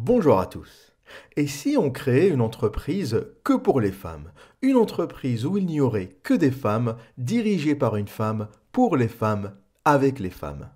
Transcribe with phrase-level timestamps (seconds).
[0.00, 0.92] Bonjour à tous.
[1.36, 4.30] Et si on créait une entreprise que pour les femmes?
[4.62, 9.08] Une entreprise où il n'y aurait que des femmes, dirigée par une femme, pour les
[9.08, 10.70] femmes, avec les femmes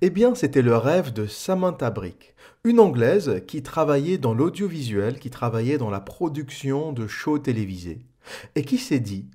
[0.00, 5.28] Eh bien, c'était le rêve de Samantha Brick, une Anglaise qui travaillait dans l'audiovisuel, qui
[5.28, 8.06] travaillait dans la production de shows télévisés,
[8.54, 9.26] et qui s'est dit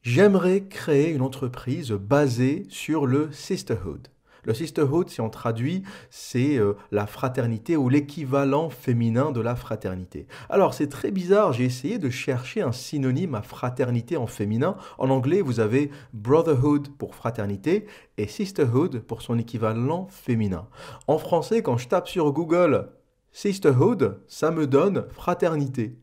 [0.00, 4.08] J'aimerais créer une entreprise basée sur le sisterhood.
[4.44, 10.26] Le sisterhood, si on traduit, c'est euh, la fraternité ou l'équivalent féminin de la fraternité.
[10.50, 14.76] Alors c'est très bizarre, j'ai essayé de chercher un synonyme à fraternité en féminin.
[14.98, 17.86] En anglais, vous avez brotherhood pour fraternité
[18.18, 20.66] et sisterhood pour son équivalent féminin.
[21.06, 22.88] En français, quand je tape sur Google
[23.32, 26.01] sisterhood, ça me donne fraternité.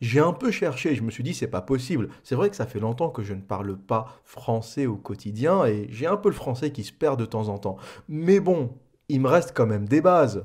[0.00, 2.08] J'ai un peu cherché, je me suis dit c'est pas possible.
[2.22, 5.86] C'est vrai que ça fait longtemps que je ne parle pas français au quotidien et
[5.90, 7.76] j'ai un peu le français qui se perd de temps en temps.
[8.08, 8.74] Mais bon,
[9.08, 10.44] il me reste quand même des bases.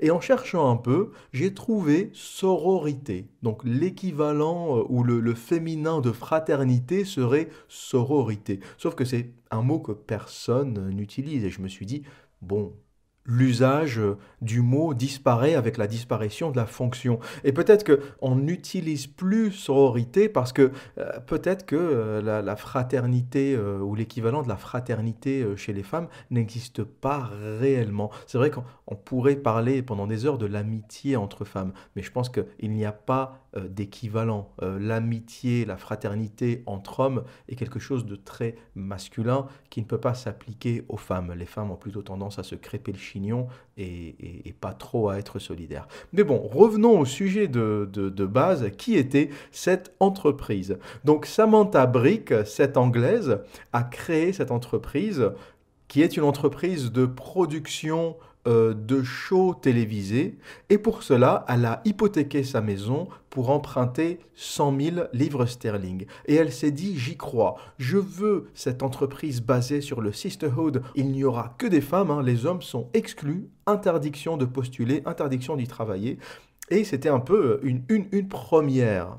[0.00, 3.28] Et en cherchant un peu, j'ai trouvé sororité.
[3.42, 8.60] Donc l'équivalent euh, ou le, le, féminin de fraternité serait sororité.
[8.76, 11.44] Sauf que c'est un mot que personne n'utilise.
[11.44, 12.02] Et je me suis dit,
[12.42, 12.74] bon,
[13.28, 14.00] l'usage
[14.40, 17.20] du mot disparaît avec la disparition de la fonction.
[17.44, 23.78] Et peut-être qu'on n'utilise plus sororité parce que euh, peut-être que euh, la, fraternité euh,
[23.80, 28.10] ou l'équivalent de la fraternité chez les femmes n'existe pas réellement.
[28.26, 32.30] C'est vrai qu'on pourrait parler pendant des heures de l'amitié entre femmes, mais je pense
[32.30, 34.50] qu'il n'y a pas d'équivalent.
[34.60, 40.14] L'amitié, la fraternité entre hommes est quelque chose de très masculin qui ne peut pas
[40.14, 41.34] s'appliquer aux femmes.
[41.36, 43.17] Les femmes ont plutôt tendance à se crêper le chien
[43.76, 45.86] et, pas trop à être solidaire.
[46.12, 50.78] Mais bon, revenons au sujet de, de, base, qui était cette entreprise?
[51.04, 53.38] Donc Samantha Brick, cette Anglaise,
[53.72, 55.30] a créé cette entreprise
[55.86, 58.16] qui est une entreprise de production
[58.48, 60.38] euh, de shows télévisés.
[60.70, 66.06] Et pour cela, elle a hypothéqué sa maison pour emprunter 100 000 livres sterling.
[66.26, 70.82] Et elle s'est dit, j'y crois, je veux cette entreprise basée sur le sisterhood.
[70.94, 72.22] Il n'y aura que des femmes, hein.
[72.22, 76.18] les hommes sont exclus, interdiction de postuler, interdiction d'y travailler.
[76.70, 79.18] Et c'était un peu une, une, une première.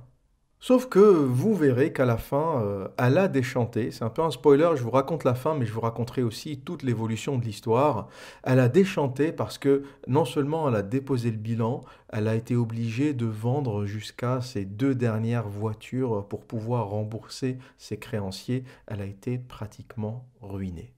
[0.62, 3.92] Sauf que vous verrez qu'à la fin, euh, elle a déchanté.
[3.92, 6.60] C'est un peu un spoiler, je vous raconte la fin, mais je vous raconterai aussi
[6.60, 8.10] toute l'évolution de l'histoire.
[8.44, 12.58] Elle a déchanté parce que non seulement elle a déposé le bilan, elle a été
[12.58, 18.66] obligée de vendre jusqu'à ses deux dernières voitures pour pouvoir rembourser ses créanciers.
[18.88, 20.94] Elle a été pratiquement ruinée.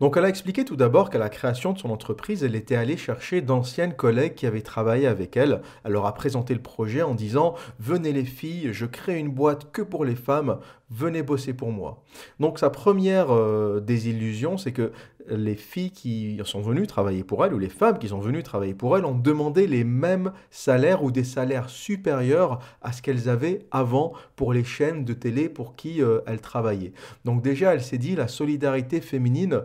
[0.00, 2.96] Donc elle a expliqué tout d'abord qu'à la création de son entreprise, elle était allée
[2.96, 5.62] chercher d'anciennes collègues qui avaient travaillé avec elle.
[5.84, 9.72] Elle leur a présenté le projet en disant Venez les filles, je crée une boîte
[9.72, 10.58] que pour les femmes,
[10.92, 12.02] venez bosser pour moi.
[12.38, 14.92] Donc sa première euh, désillusion, c'est que
[15.28, 18.74] les filles qui sont venues travailler pour elle, ou les femmes qui sont venues travailler
[18.74, 23.66] pour elle, ont demandé les mêmes salaires ou des salaires supérieurs à ce qu'elles avaient
[23.70, 26.92] avant pour les chaînes de télé pour qui euh, elles travaillaient.
[27.24, 29.62] Donc déjà, elle s'est dit, la solidarité féminine,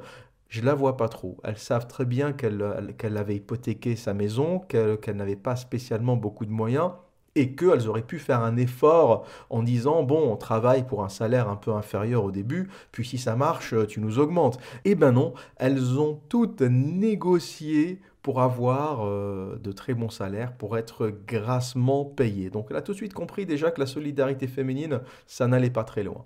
[0.49, 1.37] je la vois pas trop.
[1.43, 6.51] Elles savent très bien qu'elle avait hypothéqué sa maison, qu'elle n'avait pas spécialement beaucoup de
[6.51, 6.91] moyens
[7.37, 11.49] et qu'elles auraient pu faire un effort en disant bon, on travaille pour un salaire
[11.49, 14.59] un peu inférieur au début, puis si ça marche, tu nous augmentes.
[14.85, 20.77] Eh ben non, elles ont toutes négocié pour avoir euh, de très bons salaires, pour
[20.77, 22.49] être grassement payées.
[22.49, 25.83] Donc elle a tout de suite compris déjà que la solidarité féminine, ça n'allait pas
[25.83, 26.25] très loin.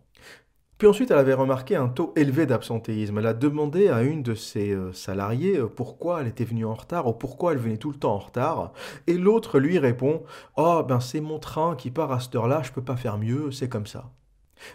[0.81, 3.19] Puis ensuite, elle avait remarqué un taux élevé d'absentéisme.
[3.19, 6.73] Elle a demandé à une de ses euh, salariés euh, pourquoi elle était venue en
[6.73, 8.73] retard ou pourquoi elle venait tout le temps en retard.
[9.05, 10.23] Et l'autre lui répond
[10.57, 13.51] Oh, ben c'est mon train qui part à cette heure-là, je peux pas faire mieux,
[13.51, 14.09] c'est comme ça.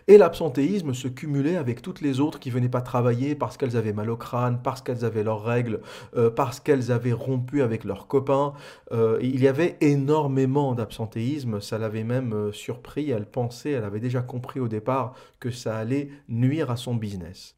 [0.08, 3.92] Et l'absentéisme se cumulait avec toutes les autres qui venaient pas travailler parce qu'elles avaient
[3.92, 5.80] mal au crâne, parce qu'elles avaient leurs règles,
[6.16, 8.54] euh, parce qu'elles avaient rompu avec leurs copains.
[8.92, 14.00] Euh, il y avait énormément d'absentéisme, ça l'avait même euh, surpris, elle pensait, elle avait
[14.00, 17.56] déjà compris au départ que ça allait nuire à son business.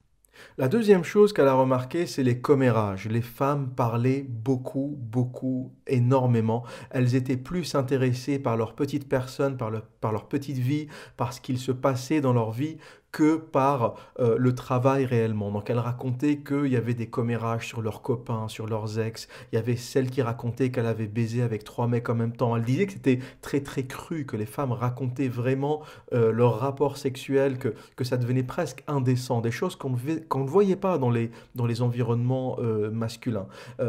[0.56, 3.06] La deuxième chose qu'elle a remarqué, c'est les commérages.
[3.08, 6.64] Les femmes parlaient beaucoup, beaucoup, énormément.
[6.90, 9.70] Elles étaient plus intéressées par leur petite personne, par,
[10.00, 12.78] par leur petite vie, par ce qu'il se passait dans leur vie,
[13.12, 15.50] que par euh, le travail réellement.
[15.50, 19.28] Donc elle racontait qu'il y avait des commérages sur leurs copains, sur leurs ex.
[19.52, 22.56] Il y avait celle qui racontait qu'elle avait baisé avec trois mecs en même temps.
[22.56, 25.82] Elle disait que c'était très très cru, que les femmes racontaient vraiment
[26.12, 30.76] euh, leur rapport sexuel, que, que ça devenait presque indécent, des choses qu'on ne, voyait
[30.76, 33.46] pas dans les, dans les environnements euh, masculins.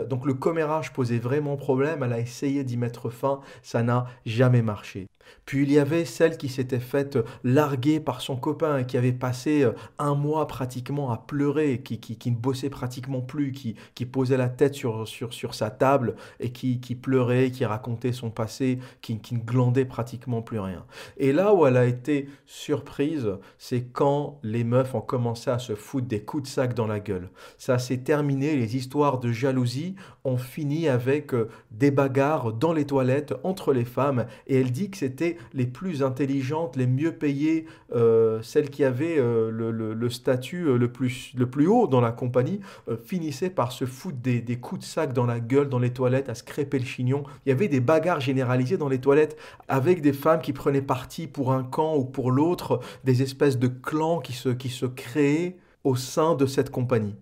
[0.09, 4.61] donc le commérage posait vraiment problème, elle a essayé d'y mettre fin, ça n'a jamais
[4.61, 5.07] marché.
[5.45, 9.11] Puis il y avait celle qui s'était faite larguer par son copain et qui avait
[9.11, 14.05] passé euh, un mois pratiquement à pleurer, qui, qui, ne bossait pratiquement plus, qui, qui
[14.05, 18.29] posait la tête sur, sur, sur sa table et qui, qui pleurait, qui racontait son
[18.29, 20.85] passé, qui, qui ne glandait pratiquement plus rien.
[21.17, 23.27] Et là où elle a été surprise,
[23.57, 26.99] c'est quand les meufs ont commencé à se foutre des coups de sac dans la
[26.99, 27.29] gueule.
[27.57, 32.85] Ça s'est terminé, les histoires de jalousie ont fini avec euh, des bagarres dans les
[32.85, 35.18] toilettes entre les femmes et elle dit que c'était
[35.53, 40.91] les plus intelligentes, les mieux payées, euh, celles qui avaient euh, le, statut euh, le,
[40.91, 42.59] plus, le plus haut dans la compagnie,
[43.05, 46.35] finissaient par se foutre des, coups de sac dans la gueule, dans les toilettes, à
[46.35, 47.23] se crêper le chignon.
[47.45, 49.37] Il y avait des bagarres généralisées dans les toilettes
[49.67, 53.67] avec des femmes qui prenaient parti pour un camp ou pour l'autre, des espèces de
[53.67, 57.15] clans qui se, qui se créaient au sein de cette compagnie.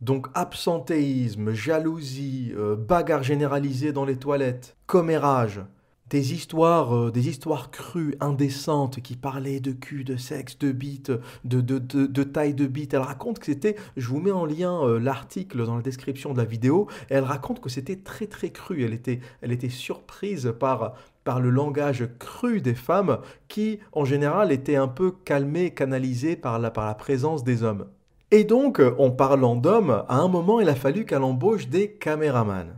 [0.00, 2.54] Donc absentéisme, jalousie,
[2.88, 5.60] bagarre généralisée dans les toilettes, commérage,
[6.10, 11.12] des histoires, euh, des histoires crues, indécentes, qui parlaient de cul, de sexe, de bite,
[11.44, 12.94] de, de, de, taille de bite.
[12.94, 16.38] Elle raconte que c'était, je vous mets en lien euh, l'article dans la description de
[16.38, 18.84] la vidéo, elle raconte que c'était très très cru.
[18.84, 24.50] Elle était, elle était surprise par, par le langage cru des femmes qui, en général,
[24.50, 27.86] était un peu calmé, canalisé par la, par la présence des hommes.
[28.32, 32.74] Et donc, en parlant d'hommes, à un moment, il a fallu qu'elle embauche des caméramans.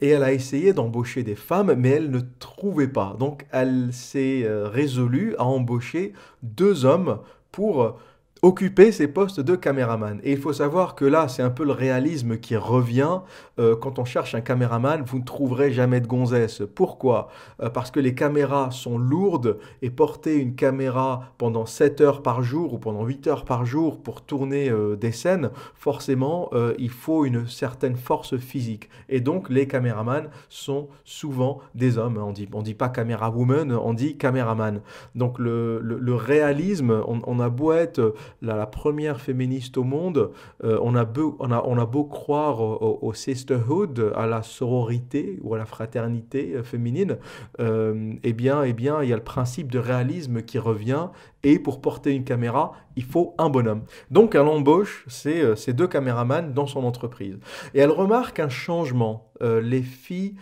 [0.00, 3.16] Et elle a essayé d'embaucher des femmes, mais elle ne trouvait pas.
[3.18, 6.12] Donc elle s'est euh, résolue à embaucher
[6.42, 7.18] deux hommes
[7.52, 7.98] pour
[8.46, 10.20] occuper ces postes de caméraman.
[10.22, 13.18] Et il faut savoir que là, c'est un peu le réalisme qui revient.
[13.58, 16.62] Euh, quand on cherche un caméraman, vous ne trouverez jamais de gonzesse.
[16.76, 17.28] Pourquoi?
[17.60, 22.44] Euh, Parce que les caméras sont lourdes et porter une caméra pendant 7 heures par
[22.44, 27.24] jour ou pendant 8 heures par jour pour tourner euh, des scènes, forcément, il faut
[27.24, 28.88] une certaine force physique.
[29.08, 32.18] Et donc, les caméramans sont souvent des hommes.
[32.18, 34.80] On dit, on dit pas caméra woman, on dit caméraman.
[35.14, 40.30] Donc, le, le, réalisme, on, on, a beau être la, première féministe au monde,
[40.64, 45.38] euh, on, a beau, on, a, on, a beau croire au, sisterhood, à la sororité
[45.42, 47.18] ou à la fraternité euh, féminine,
[47.60, 51.08] euh, eh, bien, eh bien, il y a le principe de réalisme qui revient
[51.42, 53.82] et pour porter une caméra, il faut un bonhomme.
[54.10, 57.38] Donc elle embauche ces, deux caméramans dans son entreprise.
[57.74, 59.30] Et elle remarque un changement.
[59.40, 60.34] les filles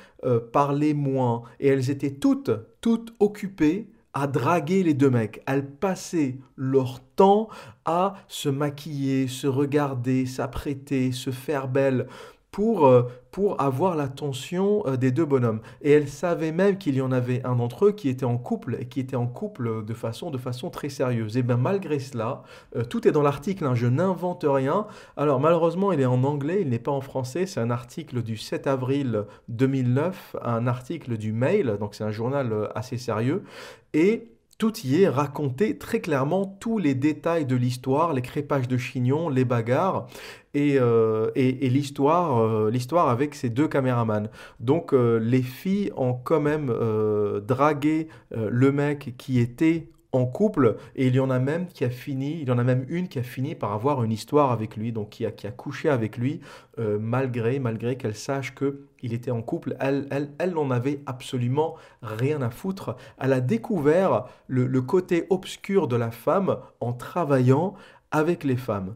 [0.52, 5.42] parlaient moins et elles étaient toutes, toutes occupées à draguer les deux mecs.
[5.46, 7.48] Elles passaient leur temps
[7.84, 12.06] à se maquiller, se regarder, s'apprêter, se faire belle
[12.54, 13.02] pour, euh,
[13.32, 15.58] pour avoir l'attention euh, des deux bonhommes.
[15.82, 18.76] Et elle savait même qu'il y en avait un d'entre eux qui était en couple
[18.78, 21.36] et qui était en couple de façon, de façon très sérieuse.
[21.36, 22.44] Et bien malgré cela,
[22.76, 24.86] euh, tout est dans l'article, hein, je n'invente rien.
[25.16, 27.46] Alors malheureusement, il est en anglais, il n'est pas en français.
[27.46, 32.70] C'est un article du 7 avril 2009, un article du Mail, donc c'est un journal
[32.76, 33.42] assez sérieux.
[33.94, 38.76] Et tout y est raconté très clairement, tous les détails de l'histoire, les crépages de
[38.76, 40.06] chignon, les bagarres
[40.54, 44.28] et, euh, l'histoire, euh, l'histoire avec ces deux caméramans.
[44.60, 46.72] Donc euh, les filles ont quand même
[47.46, 51.90] dragué le mec qui était en couple et il y en a même qui a
[51.90, 54.76] fini, il y en a même une qui a fini par avoir une histoire avec
[54.76, 56.40] lui, donc qui a, qui a couché avec lui
[56.78, 59.76] euh, malgré, malgré qu'elle sache que il était en couple.
[59.80, 62.96] Elle, elle, elle n'en avait absolument rien à foutre.
[63.18, 67.74] Elle a découvert le, le côté obscur de la femme en travaillant
[68.10, 68.94] avec les femmes.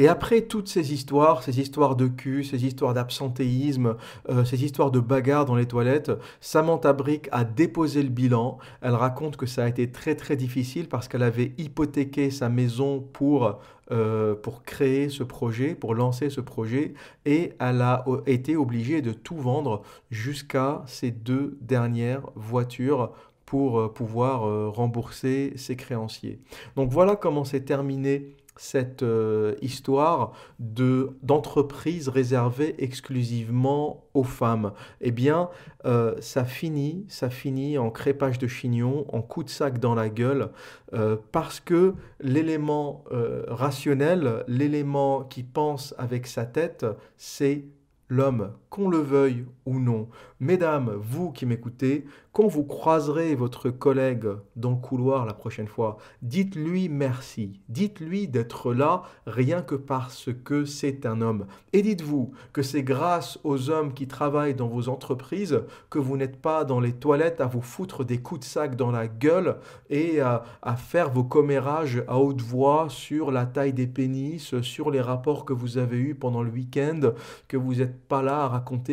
[0.00, 3.96] Et après toutes ces histoires, ces histoires de cul, ces histoires d'absentéisme,
[4.30, 6.10] euh, ces histoires de bagarres dans les toilettes,
[6.40, 8.56] Samantha Brick a déposé le bilan.
[8.80, 13.06] Elle raconte que ça a été très très difficile parce qu'elle avait hypothéqué sa maison
[13.12, 16.94] pour, euh, pour créer ce projet, pour lancer ce projet,
[17.26, 23.12] et elle a été obligée de tout vendre jusqu'à ces deux dernières voitures
[23.44, 26.38] pour euh, pouvoir rembourser ses créanciers.
[26.74, 34.74] Donc voilà comment s'est terminé cette euh, histoire de d'entreprise réservée exclusivement aux femmes.
[35.00, 35.48] Eh bien,
[35.86, 40.10] euh, ça finit, ça finit en crépage de chignon, en coup de sac dans la
[40.10, 40.50] gueule,
[40.92, 43.04] euh, parce que l'élément
[43.48, 46.84] rationnel, l'élément qui pense avec sa tête,
[47.16, 47.64] c'est
[48.08, 50.08] l'homme, qu'on le veuille ou non.
[50.38, 55.98] Mesdames, vous qui m'écoutez, quand vous croiserez votre collègue dans le couloir la prochaine fois,
[56.22, 57.60] dites-lui merci.
[57.68, 61.46] Dites-lui d'être là rien que parce que c'est un homme.
[61.72, 66.40] Et dites-vous que c'est grâce aux hommes qui travaillent dans vos entreprises que vous n'êtes
[66.40, 69.56] pas dans les toilettes à vous foutre des coups de sac dans la gueule
[69.90, 70.44] et à,
[70.76, 75.52] faire vos commérages à haute voix sur la taille des pénis, sur les rapports que
[75.52, 77.00] vous avez eus pendant le week-end,
[77.48, 78.48] que vous n'êtes pas là à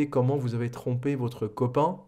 [0.10, 2.00] comment vous avez trompé votre copain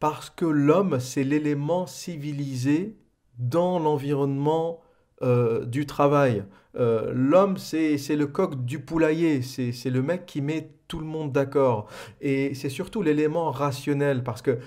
[0.00, 2.96] Parce que l'homme, c'est l'élément civilisé
[3.38, 4.80] dans l'environnement
[5.22, 6.44] euh, du travail.
[6.76, 11.32] Euh, l'homme, c'est le coq du poulailler, c'est le mec qui met tout le monde
[11.32, 11.88] d'accord.
[12.20, 14.58] Et c'est surtout l'élément rationnel, parce que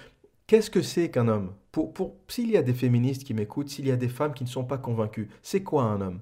[0.48, 1.53] qu'est-ce que c'est qu'un homme?
[1.72, 4.44] Pour, pour S'il y a des féministes qui m'écoutent, s'il y a des femmes qui
[4.44, 6.20] ne sont pas convaincues, c'est quoi un homme?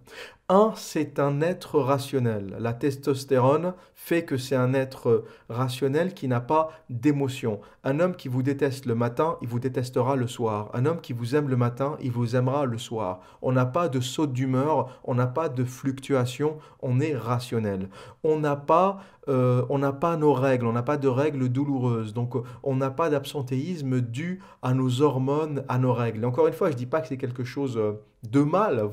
[0.49, 2.55] Un, c'est un être rationnel.
[2.59, 7.61] La testostérone fait que c'est un être rationnel qui n'a pas d'émotion.
[7.83, 10.71] Un homme qui vous déteste le matin, il vous détestera le soir.
[10.73, 13.19] Un homme qui vous aime le matin, il vous aimera le soir.
[13.43, 17.89] On n'a pas de saut d'humeur, on n'a pas de fluctuation, on est rationnel.
[18.23, 22.15] On n'a pas, euh, on n'a pas nos règles, on n'a pas de règles douloureuses.
[22.15, 26.25] Donc on n'a pas d'absentéisme dû à nos hormones, à nos règles.
[26.25, 28.89] encore une fois, je ne dis pas que c'est quelque chose euh, de mal.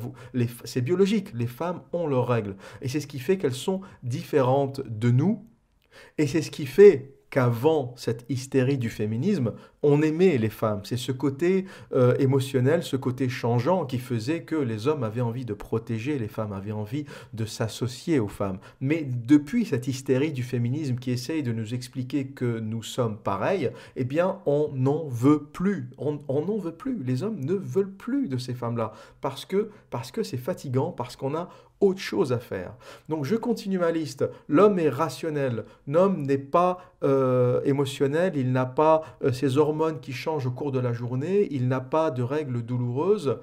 [0.64, 2.56] C'est biologique, les femmes ont leurs règles.
[2.80, 5.44] Et c'est ce qui fait qu'elles sont différentes de nous.
[6.18, 9.52] Et c'est ce qui fait qu'avant cette hystérie du féminisme,
[9.86, 10.80] on aimait les femmes.
[10.82, 11.64] C'est ce côté
[11.94, 16.26] euh, émotionnel, ce côté changeant qui faisait que les hommes avaient envie de protéger, les
[16.26, 18.58] femmes avaient envie de s'associer aux femmes.
[18.80, 23.70] Mais depuis cette hystérie du féminisme qui essaye de nous expliquer que nous sommes pareils,
[23.94, 25.88] eh bien, on n'en veut plus.
[25.98, 27.00] On n'en veut plus.
[27.04, 31.14] Les hommes ne veulent plus de ces femmes-là parce que parce que c'est fatigant, parce
[31.14, 31.48] qu'on a
[31.80, 32.74] autre chose à faire.
[33.08, 34.24] Donc je continue ma liste.
[34.48, 35.64] L'homme est rationnel.
[35.86, 38.32] L'homme n'est pas euh, émotionnel.
[38.36, 41.48] Il n'a pas euh, ses hormones qui changent au cours de la journée.
[41.50, 43.38] Il n'a pas de règles douloureuses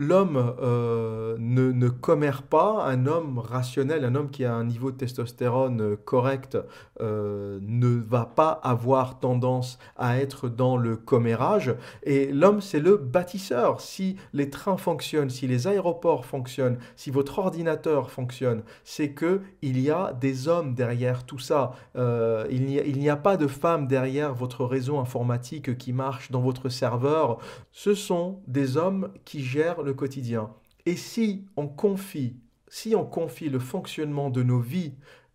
[0.00, 4.90] l'homme euh, ne, ne, commère pas, un homme rationnel, un homme qui a un niveau
[4.90, 6.56] de testostérone euh, correct,
[7.02, 11.74] euh, ne va pas avoir tendance à être dans le commérage.
[12.02, 13.82] Et l'homme, c'est le bâtisseur.
[13.82, 19.78] Si les trains fonctionnent, si les aéroports fonctionnent, si votre ordinateur fonctionne, c'est que il
[19.78, 21.72] y a des hommes derrière tout ça.
[21.94, 27.38] il n'y a, pas de femmes derrière votre réseau informatique qui marche dans votre serveur.
[27.70, 30.50] Ce sont des hommes qui gèrent le quotidien.
[30.86, 32.36] Et si on confie,
[32.68, 34.94] si on confie le fonctionnement de nos vies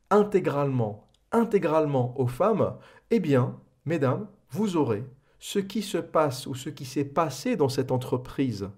[0.09, 2.75] intégralement, intégralement aux femmes,
[3.11, 5.03] eh bien, mesdames, vous aurez
[5.39, 8.69] ce qui se passe ou ce qui s'est passé dans cette entreprise.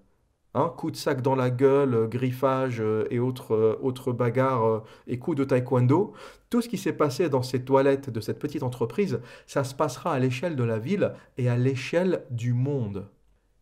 [0.54, 4.82] Hein, coup de sac dans la gueule, griffage euh, et autres, euh, autres bagarres euh,
[5.06, 6.14] et coups de taekwondo,
[6.50, 10.14] tout ce qui s'est passé dans ces toilettes de cette petite entreprise, ça se passera
[10.14, 13.08] à l'échelle de la ville et à l'échelle du monde.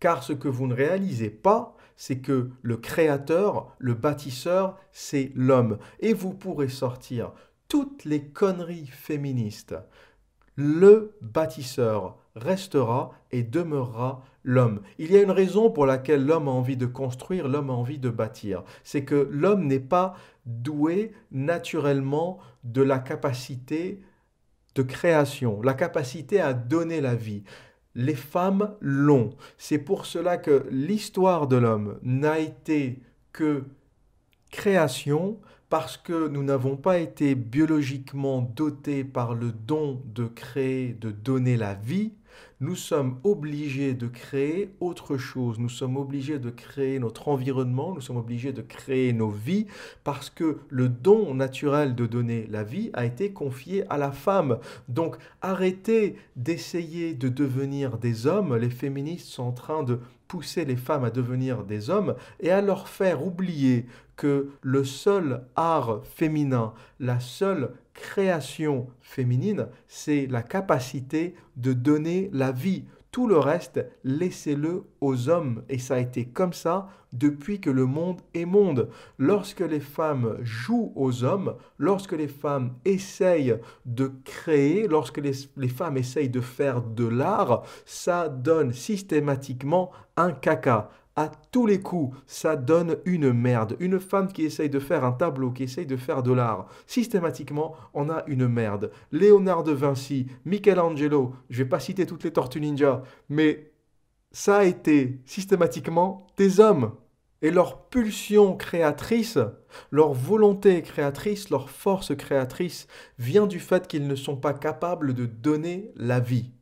[0.01, 5.79] Car ce que vous ne réalisez pas, c'est que le créateur, le bâtisseur, c'est l'homme.
[6.00, 7.33] Et vous pourrez sortir
[7.69, 9.75] toutes les conneries féministes.
[10.57, 14.81] Le bâtisseur restera et demeurera l'homme.
[14.99, 17.99] Il y a une raison pour laquelle l'homme a envie de construire, l'homme a envie
[17.99, 18.62] de bâtir.
[18.85, 24.03] C'est que l'homme n'est pas doué naturellement de la capacité
[24.75, 27.43] de création, la capacité à donner la vie
[27.97, 29.31] les femmes l'ont.
[29.59, 33.00] C'est pour cela que l'histoire de l'homme n'a été
[33.33, 33.65] que
[34.50, 41.11] création, parce que nous n'avons pas été biologiquement dotés par le don de créer, de
[41.11, 42.12] donner la vie,
[42.61, 45.59] nous sommes obligés de créer autre chose.
[45.59, 49.67] Nous sommes obligés de créer notre environnement, nous sommes obligés de créer nos vies
[50.05, 54.59] parce que le don naturel de donner la vie a été confié à la femme.
[54.89, 58.57] Donc arrêtez d'essayer de devenir des hommes.
[58.57, 62.63] Les féministes sont en train de pousser les femmes à devenir des hommes et à
[62.63, 63.87] leur faire oublier
[64.17, 72.46] que le seul art féminin, la seule création féminine, c'est la capacité de donner la
[72.53, 72.85] vie.
[73.12, 75.62] Tout le reste, laissez-le aux hommes.
[75.71, 78.91] Et ça a été comme ça depuis que le monde est monde.
[79.19, 85.69] Lorsque les femmes jouent aux hommes, lorsque les femmes essayent de créer, lorsque les, les
[85.69, 92.17] femmes essayent de faire de l'art, ça donne systématiquement un caca à tous les coups,
[92.27, 93.77] ça donne une merde.
[93.81, 97.75] Une femme qui essaye de faire un tableau, qui essaye de faire de l'art, systématiquement,
[97.95, 98.91] on a une merde.
[99.13, 103.73] Léonard de Vinci, Michelangelo, je vais pas citer toutes les tortues ninja, mais
[104.31, 106.93] ça a été systématiquement des hommes.
[107.43, 109.39] Et leur pulsion créatrice,
[109.91, 112.87] leur volonté créatrice, leur force créatrice
[113.19, 116.56] vient du fait qu'ils ne sont pas capables de donner la vie.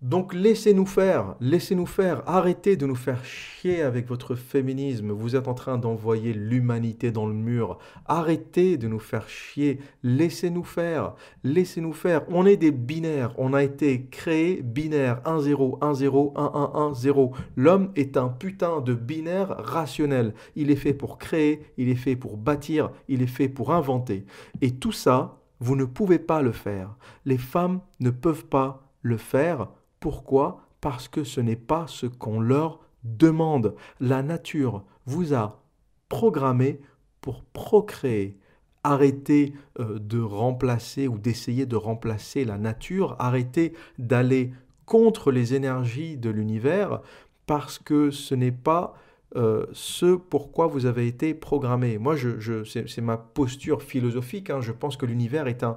[0.00, 5.48] Donc laissez-nous faire, laissez-nous faire, arrêtez de nous faire chier avec votre féminisme, vous êtes
[5.48, 11.92] en train d'envoyer l'humanité dans le mur, arrêtez de nous faire chier, laissez-nous faire, laissez-nous
[11.92, 16.42] faire, on est des binaires, on a été créé binaire, 1 0, 1 0, 1
[16.54, 21.72] 1 1 0, l'homme est un putain de binaire rationnel, il est fait pour créer,
[21.76, 24.26] il est fait pour bâtir, il est fait pour inventer,
[24.60, 29.16] et tout ça, vous ne pouvez pas le faire, les femmes ne peuvent pas le
[29.16, 29.68] faire,
[30.00, 30.60] Pourquoi?
[30.80, 33.74] Parce que ce n'est pas ce qu'on leur demande.
[34.00, 35.62] La nature vous a
[36.08, 36.80] programmé
[37.20, 38.38] pour procréer.
[38.84, 43.16] Arrêtez euh, de remplacer ou d'essayer de remplacer la nature.
[43.18, 44.52] Arrêtez d'aller
[44.86, 47.02] contre les énergies de l'univers
[47.46, 48.94] parce que ce n'est pas
[49.36, 51.98] euh, ce pourquoi vous avez été programmé.
[51.98, 52.16] Moi,
[52.64, 54.48] c'est ma posture philosophique.
[54.48, 54.60] Hein.
[54.60, 55.76] Je pense que l'univers est un,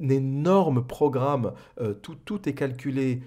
[0.00, 1.52] énorme programme.
[1.80, 3.22] Euh, tout est calculé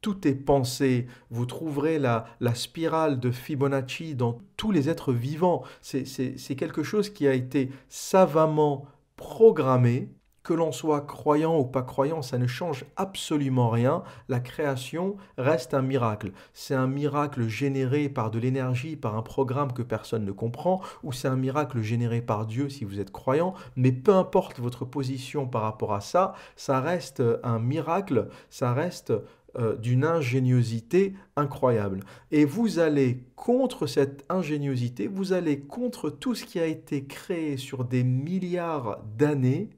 [0.00, 1.06] tout est pensé.
[1.30, 5.62] Vous trouverez la, spirale de Fibonacci dans tous les êtres vivants.
[5.80, 8.86] C'est quelque chose qui a été savamment
[9.16, 10.08] programmé
[10.48, 14.02] que l'on soit croyant ou pas croyant, ça ne change absolument rien.
[14.30, 16.32] La création reste un miracle.
[16.54, 21.12] C'est un miracle généré par de l'énergie, par un programme que personne ne comprend, ou
[21.12, 23.52] c'est un miracle généré par Dieu si vous êtes croyant.
[23.76, 29.12] Mais peu importe votre position par rapport à ça, ça reste un miracle, ça reste
[29.58, 32.00] euh, d'une ingéniosité incroyable.
[32.30, 37.56] Et vous allez contre cette ingéniosité, vous allez contre tout ce qui a été créé
[37.56, 39.70] sur des milliards d'années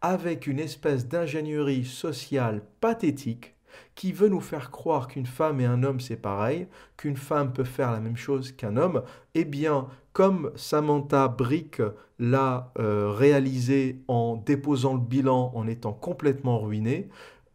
[0.00, 3.54] avec une espèce d'ingénierie sociale pathétique
[3.94, 7.64] qui veut nous faire croire qu'une femme et un homme c'est pareil, qu'une femme peut
[7.64, 9.02] faire la même chose qu'un homme,
[9.34, 11.82] eh bien, comme Samantha Brick
[12.18, 17.08] l'a euh, réalisé en déposant le bilan en étant complètement ruinée,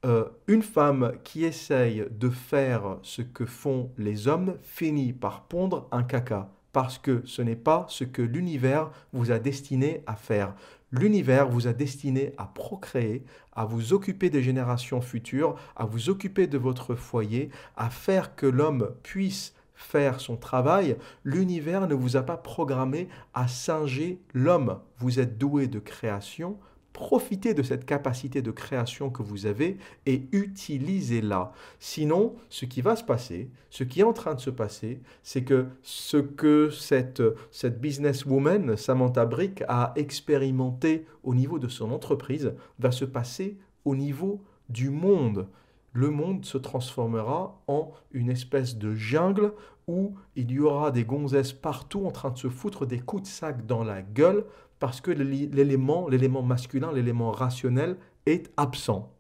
[0.06, 5.88] euh, une femme qui essaye de faire ce que font les hommes finit par pondre
[5.92, 10.56] un caca, parce que ce n'est pas ce que l'univers vous a destiné à faire.
[10.92, 16.48] L'univers vous a destiné à procréer, à vous occuper des générations futures, à vous occuper
[16.48, 20.98] de votre foyer, à faire que l'homme puisse faire son travail.
[21.24, 24.80] L'univers ne vous a pas programmé à singer l'homme.
[24.98, 26.58] Vous êtes doué de création,
[26.94, 31.52] Profitez de cette capacité de création que vous avez et utilisez-la.
[31.80, 35.44] Sinon, ce qui va se passer, ce qui est en train de se passer, c'est
[35.44, 42.54] que ce que cette, cette businesswoman, Samantha Brick, a expérimenté au niveau de son entreprise
[42.78, 45.48] va se passer au niveau du monde.
[45.94, 49.54] Le monde se transformera en une espèce de jungle
[49.88, 53.28] où il y aura des gonzesses partout en train de se foutre des coups de
[53.28, 54.46] sac dans la gueule
[54.84, 56.10] parce que l'élément,
[56.44, 59.16] masculin, l'élément rationnel est absent.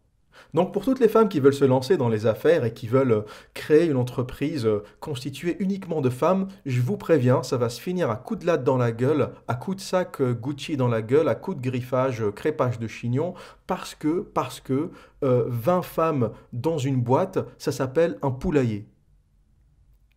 [0.53, 3.23] Donc pour toutes les femmes qui veulent se lancer dans les affaires et qui veulent
[3.53, 4.67] créer une entreprise
[4.99, 8.65] constituée uniquement de femmes, je vous préviens, ça va se finir à coups de latte
[8.65, 12.21] dans la gueule, à coups de sac Gucci dans la gueule, à coups de griffage,
[12.35, 13.33] crépage de chignon,
[13.65, 18.85] parce que, parce que 20 euh, femmes dans une boîte, ça s'appelle un poulailler.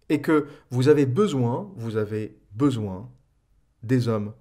[0.08, 3.08] Et que vous avez besoin, vous avez besoin
[3.84, 4.32] des hommes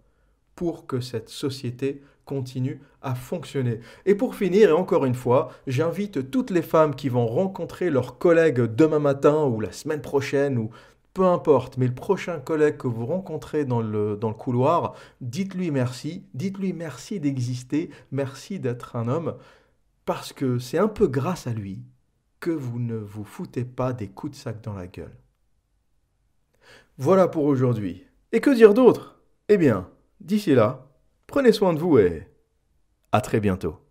[0.56, 3.80] pour que cette société continue à fonctionner.
[4.06, 8.18] Et pour finir, et encore une fois, j'invite toutes les femmes qui vont rencontrer leurs
[8.18, 10.72] collègues demain matin ou la semaine prochaine ou
[11.14, 16.74] peu importe, mais le prochain collègue que vous rencontrez dans le, couloir, dites-lui merci, dites-lui
[16.74, 19.36] merci d'exister, merci d'être un homme,
[20.06, 21.80] parce que c'est un peu grâce à lui
[22.42, 25.16] que vous ne vous foutez pas des coups de sac dans la gueule.
[26.98, 28.06] Voilà pour aujourd'hui.
[28.34, 29.18] Et que dire d'autre?
[29.48, 29.88] Eh bien,
[30.20, 30.88] D'ici là,
[31.28, 32.28] prenez soin de vous et
[33.12, 33.85] à très bientôt.